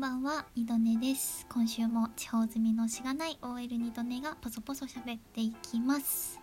[0.00, 1.46] んばんは、二度寝です。
[1.52, 6.40] 今週も地方住みのしがない OL 二度寝がポソポソ喋っていきます。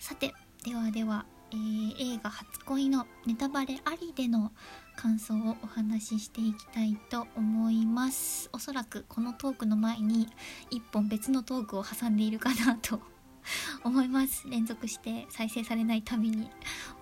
[0.00, 0.34] さて、
[0.64, 4.50] ではでは、えー映画初恋のネタバレありでの
[4.96, 8.50] 感想をお話ししていきたいと思います。
[8.52, 10.26] おそらくこのトークの前に
[10.70, 13.00] 一本別のトークを挟んでいるかなと
[13.84, 14.48] 思います。
[14.48, 16.50] 連続して再生されないたびに。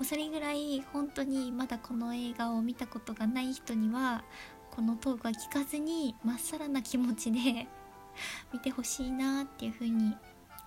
[0.02, 4.22] それぐらい本当にまだこの映画を見たことがない人には
[4.76, 7.66] このトークは聞かずにまっさらな気持ちで
[8.52, 10.14] 見てほしいなっていうふうに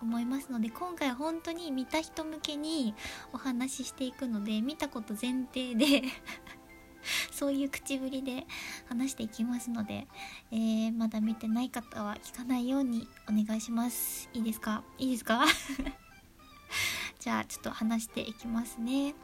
[0.02, 2.96] 思いますので今回は本当に見た人向けに
[3.34, 6.04] お話ししていくので見たこと前提で
[7.32, 8.48] そういう口ぶりで
[8.88, 10.08] 話していきますので、
[10.52, 14.30] えーまだ見てない方は聞かないようにお願いします。
[14.34, 14.84] いいですか？
[14.98, 15.46] いいですか？
[17.20, 19.16] じゃあちょっと話していきますね。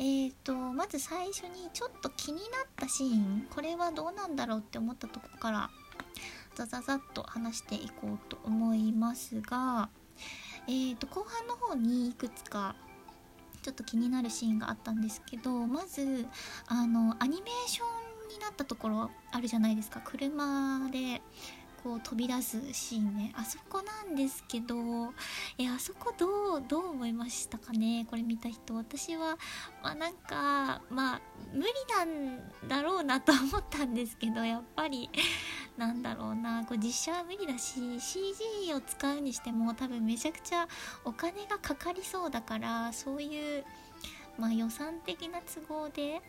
[0.00, 5.70] えーとまず最初にちょっと気になったシーンこれはどうなんだろうって思ったとこから
[6.54, 9.90] ザザザッと話していこうと思いますが
[10.66, 12.74] えーと後半の方にいくつか
[13.60, 16.26] ちょっと気になるシーンがあったんですけどまず
[16.66, 20.00] あのアニメーションになったところあるじゃないですか。
[20.02, 21.20] 車で
[21.82, 23.32] こう飛び出すシーンね。
[23.36, 25.12] あそこなんですけど
[25.58, 28.06] えあそこどうどう思いましたかね？
[28.08, 28.74] これ見た人。
[28.74, 29.38] 私は
[29.82, 31.20] まあなんかまあ
[31.52, 35.10] 無理なんだろうなと思ったんですけどやっぱり
[35.76, 36.64] なんだろうな。
[36.64, 40.68] こう実写は無理だし CG を使うにしても多分めちゃくちゃ
[41.04, 43.64] お金がかかりそうだからそういう
[44.38, 46.20] まあ予算的な都合で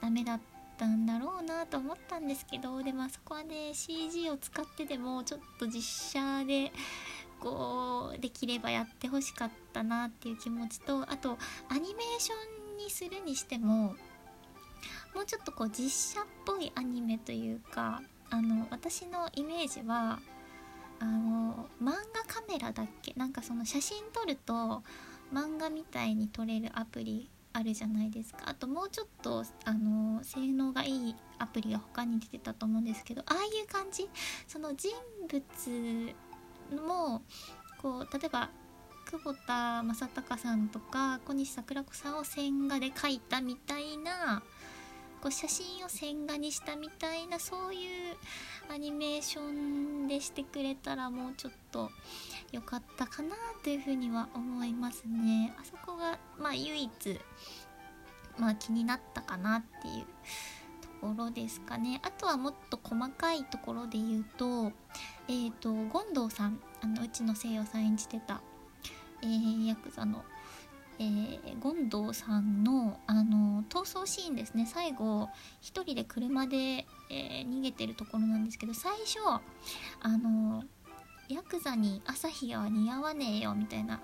[0.00, 0.40] ダメだっ
[0.78, 6.72] たんだろうなと思ったんですけどでもあそこはね CG を使ってでもちょっと実写で
[7.40, 12.34] こうできればやってほしかったなっていう気持ちとあとアニメーショ
[12.74, 13.94] ンにするにしても
[15.14, 20.20] もうちょっとこう実写っぽいアニメというかあの私のイメージは
[21.00, 23.14] あの漫画カメラだっけ？
[23.16, 24.82] なんかその写真撮ると
[25.32, 28.42] 漫画みたいに撮れるアプリあるじゃないですか。
[28.46, 34.08] あともうちょっとあの性能がいいアプリが他に出てたと思うんですけどああいう感じ？
[34.46, 34.90] その人
[35.28, 36.14] 物
[36.80, 37.22] も
[37.82, 38.50] こう例えば
[39.10, 44.42] 久保田正孝さんとか小西桜子さんを線画で描いたみたいな
[45.20, 48.16] こう写真を線画にしたみたいなそういう
[48.72, 51.90] アニメーションでしてくれたらもうちょっと
[52.52, 55.54] 良かったかなというふうには思いますね。
[55.58, 57.20] あそこがまあ唯一
[58.38, 60.04] まあ気になったかなっていう
[61.00, 62.00] ところですかね。
[62.04, 64.72] あとはもっと細かいところで言うと
[65.28, 68.40] えっ、と権藤さんあのうちの西洋さん演じてた、
[69.22, 70.24] えーヤクザの
[70.98, 74.66] えー、権藤さんのあの逃走シーンですね。
[74.66, 75.28] 最後
[75.60, 79.18] 一人で車で、えー逃げてるところなんですけど最初
[80.00, 80.64] あの
[81.28, 84.00] ヤクザに朝日は似合わねえよみたいな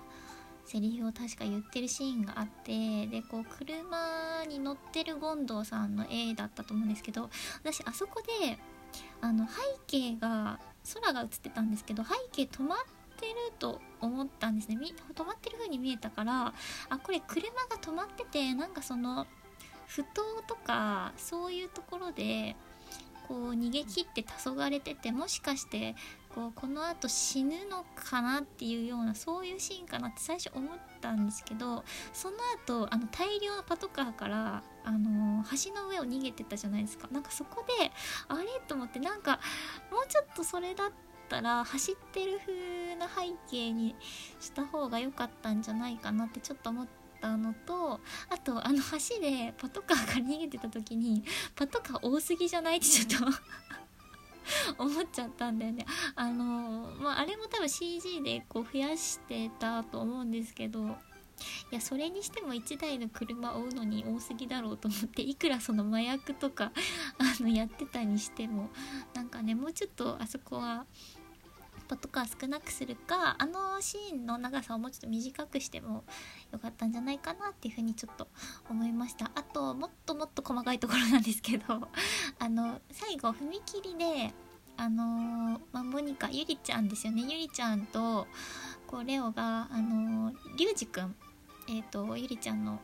[0.65, 7.29] セリフを確か言ってるシーンがあってでこう車に乗ってる権藤さんの絵だったと思うんですけど
[7.63, 8.57] 私あそこで
[9.21, 9.53] あの背
[9.87, 10.59] 景が
[10.93, 12.79] 空が映ってたんですけど背景止まっ
[13.19, 14.77] てると思ったんですね。
[14.77, 16.53] 止まってる風に見えたから
[16.89, 19.25] あこれ車が止まっててなんかその
[19.87, 22.55] 埠頭とかそういうところで
[23.27, 25.95] こう逃げ切って黄昏れててもしかして
[26.35, 31.83] こうこのあと死ぬのかなっていうようなそういうシーンかなって最初思ったんですけど
[32.13, 37.07] その後あの大量のパトカーからあの橋の上を逃げてたじゃないですか。
[37.11, 37.91] なんかそこで
[38.27, 38.45] あれ？
[38.67, 39.39] と思ってなんか
[39.91, 40.95] もうちょっとそれだった
[41.27, 43.95] たら走ってる風な背景に
[44.39, 46.87] した方が良かったんじゃないかなってちょっと思っ
[47.21, 47.99] たのと
[48.29, 51.23] あとあの橋でパトカーから逃げてた時に
[51.55, 53.25] パトカー多すぎじゃないってちょっと
[54.83, 55.85] 思っちゃったんだよね。
[56.15, 60.97] あのまああれも多分 CG でこう増やしてたと思うんですけど
[61.71, 66.71] いやそれにしても1台の車を追うのに多すぎだろうと思っていくらその麻薬とか
[67.17, 68.69] あのやってたにしても
[69.13, 70.85] なんかねもうちょっとあそこは
[71.87, 76.03] パトカー少なくするかあのシーンの長さをもうちょっと短くしても
[76.51, 78.27] よかったんじゃないかなっていうふうにちょっと
[78.69, 79.31] 思いました。
[79.35, 81.65] あともっともっと細かいところなんですけど
[82.39, 84.33] あの最後踏切で
[84.77, 87.23] あのーまあ、モニカゆりちゃんですよね。
[87.23, 88.27] ゆりちゃんと
[88.87, 91.15] こうレオがあのー、リュウジくん
[91.67, 92.79] えっ、とゆりちゃんの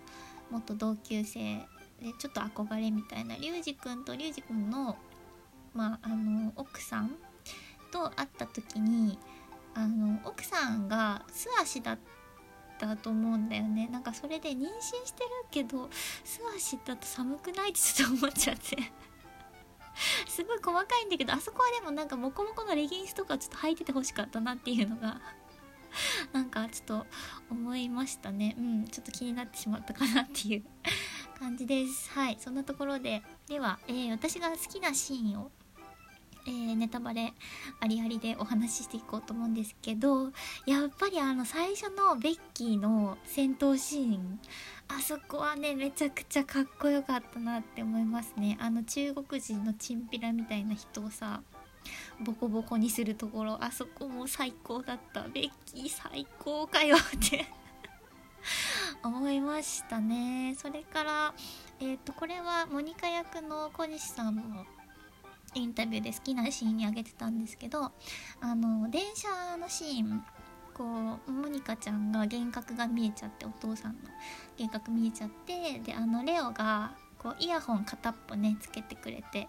[0.50, 1.58] 元同級生
[2.00, 4.98] でちょっと憧れみたいなリュウジくんとリュウジくんの
[5.74, 7.16] まああの奥さん
[7.92, 9.18] と会った時に
[9.74, 12.00] あの奥さんが素足だっ
[12.78, 13.88] たと思うんだよね。
[13.92, 14.68] なんかそれで妊娠
[15.06, 15.90] してるけど
[16.24, 18.78] 素足だと寒くないってちょっと思っちゃって。
[20.28, 25.22] すごい細かいんだけどあそこはでもなんかモコモコのレギンスとかちょっと履いててほしかったなっていうのが
[26.32, 27.08] なんかちょっと
[27.50, 28.56] 思いましたね。
[28.58, 30.64] うんちょっと気になってしまったかなっていう
[31.38, 32.10] 感じです。
[32.12, 33.22] はいそんなところで。
[33.48, 35.52] では、えー、私が好きなシーンを
[36.48, 37.34] えー、ネタバレ
[37.80, 40.32] ありありでお話ししていこうと思うんですけど
[40.66, 44.40] やっぱりあの最初のベッキーの戦闘シーン
[44.88, 48.58] あそこはねめちゃくちゃかっこよかったなって思いますね。
[48.60, 51.42] あの中国人のチンピラみたいな人をさ
[52.20, 55.24] ボコボコにするところあそこも最高だった。
[55.30, 57.46] ベッキー最高かよって
[59.04, 60.56] 思いましたね。
[60.58, 61.34] それから
[61.80, 64.66] えっ、ー、とこれはモニカ役の小西さんも
[65.54, 67.92] インタビューで好きなシーンに挙げてたんですけど
[68.40, 70.24] あの電車のシーン
[70.74, 74.00] こうモニカちゃんが幻覚が見えちゃってお父さんの
[74.58, 79.48] 幻覚見えちゃってであのレオがこうイヤホン片っぽねつけてくれて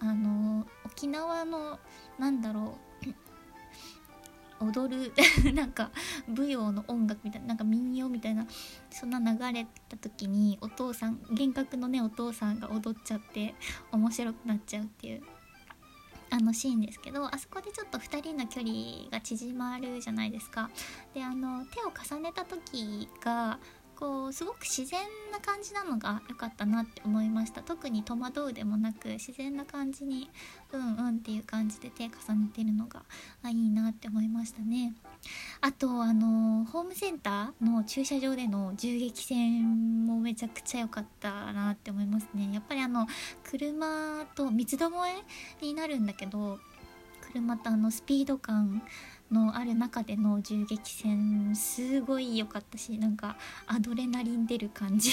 [0.00, 1.78] あの沖縄の
[2.18, 3.04] なんだろう
[4.60, 5.12] 踊る
[5.52, 5.90] なんか
[6.26, 8.46] 舞踊の音楽みたいななんか民謡みたいな
[8.90, 13.54] そんな流れた時にお父さん幻覚のねお父さんが踊っちゃって
[13.90, 15.22] 面白くなっちゃうっていう
[16.34, 20.68] あのシーンですけどあそこでちょっと2人の距離が縮まるじゃないですか。
[21.14, 23.60] であの手を重ねた時が
[23.94, 25.00] こうすごく自然
[25.30, 27.62] な感じなのが良かったなって思いました。
[27.62, 30.28] 特に戸惑うでもなく自然な感じに
[30.72, 33.04] うんうんっていう感じで手重ねてるのが
[33.44, 34.92] あいいなって思いましたね。
[35.60, 42.43] あとあのホームセンターの駐車場での銃撃戦もめちゃくちゃ良かったなって思いますね。
[43.42, 45.14] 車と三つどもえ
[45.64, 46.58] になるんだけど
[47.32, 48.82] 車とあのスピード感
[49.32, 53.36] のある中での銃撃戦すごい良かったしなんか
[53.66, 55.10] アドレナリン出る感じ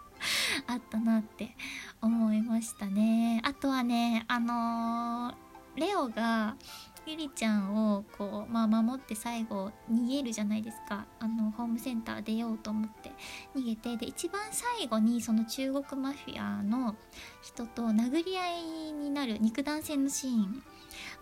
[0.66, 1.56] あったなって
[2.02, 3.40] 思いましたね。
[3.44, 5.34] あとはねあのー、
[5.76, 6.56] レオが
[7.06, 11.06] ゆりちゃんをこう、まあ、守って最後逃げるじゃないですか。
[11.20, 13.12] あのホームセンター出ようと思って。
[13.54, 16.96] 逃げてで一番最後にその中国マフィアの
[17.42, 20.62] 人と殴り合いになる肉弾戦のシーン。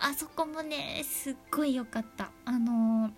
[0.01, 2.31] あそこもねすっごい良かった。
[2.47, 3.11] あの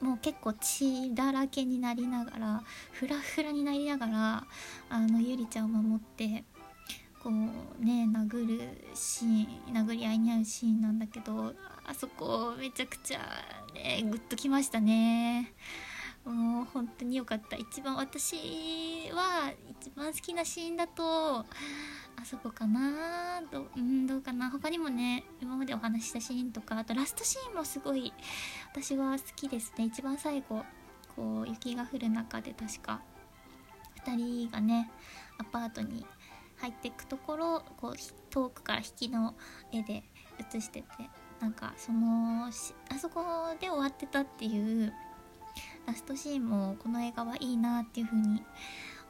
[0.00, 2.62] もう結構血だらけになりながら
[2.92, 4.44] フラフラになりながら
[4.88, 6.44] あのゆりちゃんを守って
[7.22, 11.54] こうね殴るシーン殴り合いに遭うシーンなんだけど
[11.84, 13.20] あそこめちゃくちゃ
[13.74, 15.52] ねグッときましたね。
[16.24, 17.56] もう本当に良かった。
[17.56, 21.46] 一番私は一番好きなシーンだとあ
[22.24, 24.48] そこかなど,、うん、どうかな。
[24.50, 28.12] 他にもね今までお話ししたシーンとかあとラストシーンもすごい
[28.72, 29.86] 私は好きですね。
[29.86, 30.64] 一番最後
[31.16, 33.00] こう雪が降る中で確か
[34.04, 34.90] 2人がね
[35.38, 36.06] アパートに
[36.62, 37.94] 入っていくところをこう
[38.30, 39.34] 遠くから引きの
[39.72, 40.04] 絵で
[40.54, 40.86] 映してて
[41.40, 42.52] なんかそのあ
[42.98, 43.24] そこ
[43.60, 44.92] で終わってたっていう
[45.86, 48.42] ラストシーンもこの映画はいいなっていう風に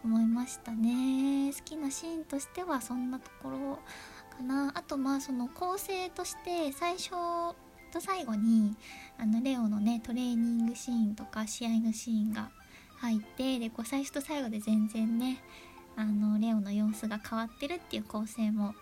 [0.03, 1.53] 思いましたね。
[1.53, 3.79] 好きなシーンとしてはそんなところ
[4.37, 4.73] かな。
[4.75, 7.11] あとまあその構成として最初
[7.93, 8.75] と最後に
[9.19, 12.51] あのレオのねトレーニングシーンとか試合のシーンが
[12.97, 15.45] 入ってでこう最初と最後で全然ね
[15.97, 18.75] あのレオの様子が変わってるっていう構成も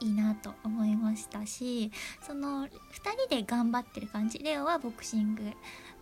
[0.00, 1.90] いいなと思いましたし
[2.26, 2.68] その2
[3.26, 5.42] 人で頑張ってる感じレオはボクシング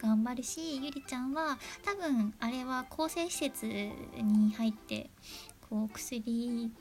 [0.01, 5.11] 頑張るしゆりちゃんは多分あれは更生施設に入って
[5.69, 6.73] こう薬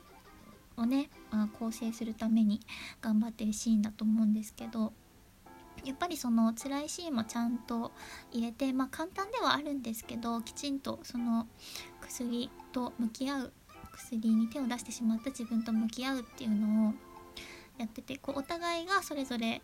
[0.76, 2.60] をね、まあ、構成するために
[3.00, 4.92] 頑張ってるシーンだと思うんですけど
[5.84, 7.92] やっぱりその辛いシーンもちゃんと
[8.30, 11.46] 入れてまあ簡単ではあるんですけどきちんとその
[12.00, 13.52] 薬と向き合う
[13.92, 16.94] 薬に手を出してしまった自分と向き合うっていうのを
[17.78, 19.62] やっててこうお互いがそれぞれ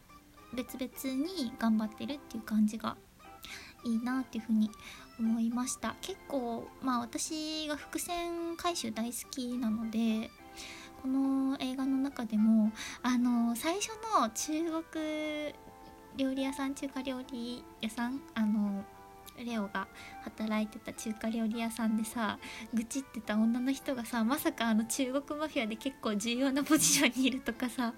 [0.55, 2.97] 別々に頑張ってるっていう感じが
[3.85, 4.71] いいなっていうふうに
[5.19, 10.31] 思いました結構まあ私が伏線回収大好きなので
[11.03, 15.55] この映画の中でもあの最初の中国
[16.17, 18.85] 料理屋さん中華料理屋さんあの
[19.45, 19.88] レオが
[20.23, 22.38] 働いてた中華料理屋さんでさ
[22.75, 27.95] 愚痴ってた女の人がさまさかあの中国マフィアで結構重要なポジションにいるとかさ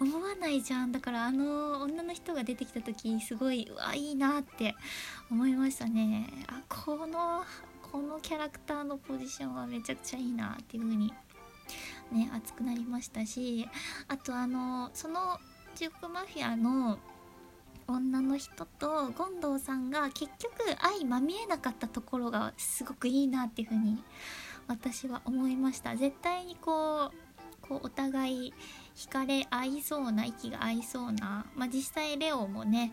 [0.00, 0.92] 思わないじゃん。
[0.92, 4.74] だからあの女の人が出てきた時すごいうわいいなって
[5.30, 6.28] 思いましたね。
[6.46, 7.44] あこの
[7.94, 11.12] このキャラクターのポジションはめちゃくちゃいいなっていう風に
[12.10, 13.68] ね熱くなりましたし
[14.08, 15.38] あとあのその
[15.76, 16.98] 中国マフィアの
[17.86, 24.02] 女の人と権藤さんが結局相まみえなかったところがすごくいいなっていうふうに
[24.66, 25.94] 私は思いました。
[25.96, 27.24] 絶対にこう
[27.68, 28.54] こうお互い
[28.94, 32.92] 惹かれ合いそうな息が合いそうな、まあ、実際レオもね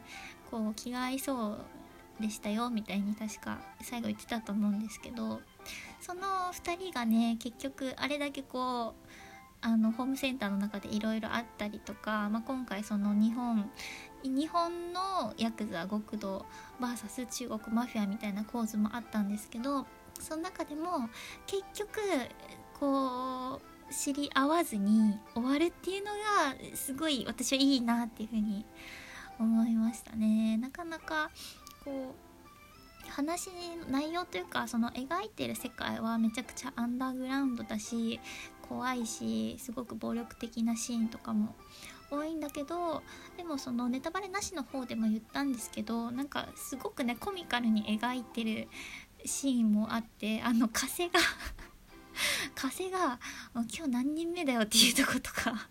[0.49, 1.57] こう気が合いそ
[2.19, 5.41] うでしたよみたいに確か最後言ってたと思うんですけど
[5.99, 6.21] その
[6.53, 9.07] 2人がね結局あれだけこう
[9.63, 13.69] あのホームセンターの中でいろいろあったりとか、まあ、今回その日本
[14.23, 16.45] 日本のヤクザ極道
[16.79, 19.85] VS 中国マフィアみたいな構図もあったんですけど
[20.19, 21.09] その中でも
[21.47, 21.99] 結局
[22.79, 28.65] こう知り合わずに終わるっていうのがすごい私はいいなっていうふうに
[29.39, 30.57] 思いましたね。
[30.57, 31.29] なかなか
[31.83, 32.15] こ
[33.07, 38.19] う話の内容というかその描いてる世界はめちゃくちゃアンダーグラウンドだし
[38.61, 41.55] 怖いしすごく暴力的なシーンとかも
[42.11, 43.01] 多いんだけど
[43.37, 48.67] でもそのネタバレなしの方でも言ったんですけどなんかすごくねコミカルに描いてる
[49.25, 51.19] シーンもあってあの風が
[52.53, 53.19] 風が
[53.53, 55.69] 「今日何人目だよ」っていうとことか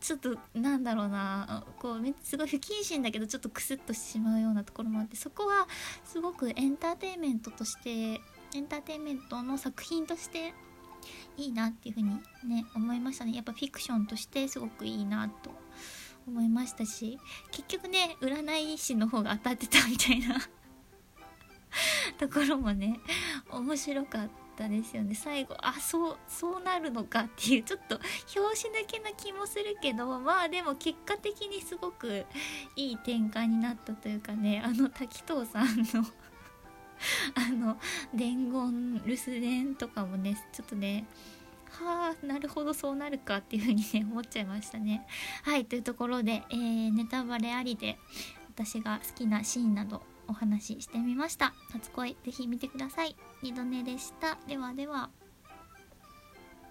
[0.00, 5.66] ちょっとなんだろうなこうすごい不謹慎だけどちょっとクスッとしてしまうようなところもあってそこは
[6.04, 8.20] すごくエンターテインメントとして
[8.54, 10.54] エンターテインメントの作品として
[11.36, 12.10] いいなっていうふうに
[12.44, 13.32] ね思ましたね。
[13.34, 15.50] やっぱフィクションとしてすごくいいなと
[16.26, 17.18] 思いましたし
[17.50, 20.38] 結局ね占い師の方が当たってたみたいな
[22.18, 23.00] ところもね
[23.50, 25.14] 面白かったですよね。
[25.14, 32.26] 最後あそうそうなるのかっていうちょっと拍子抜けな気もするけどまあでも結果的にすごく
[32.76, 36.06] いい展開になったというかねあの滝藤さんの
[37.34, 37.76] あの
[38.14, 41.06] 伝言留守電とかもねちょっとね
[41.70, 45.06] はあなるほどそうなるかっていうふうにね思っちゃいましたね。
[45.42, 47.98] はいというところで、えー、ネタバレありで
[48.48, 51.54] 私が好きなシーンなどお話ししてみました。
[51.72, 53.16] 初恋ぜひ見てください。
[53.42, 54.38] 二度寝でした。
[54.46, 55.10] ではでは。